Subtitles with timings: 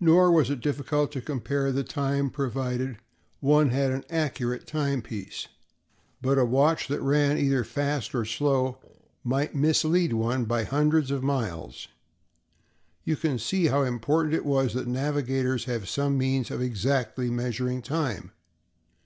[0.00, 2.96] Nor was it difficult to compare the time provided
[3.40, 5.48] one had an accurate timepiece,
[6.22, 8.78] but a watch that ran either fast or slow
[9.22, 11.88] might mislead one by hundreds of miles.
[13.04, 17.82] You can see how important it was that navigators have some means of exactly measuring
[17.82, 18.32] time.